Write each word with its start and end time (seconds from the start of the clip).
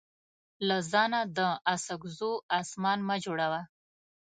له 0.67 0.77
ځانه 0.91 1.19
د 1.37 1.39
اڅکزو 1.73 2.31
اسمان 2.59 2.99
مه 3.07 3.15
جوړوه. 3.25 3.61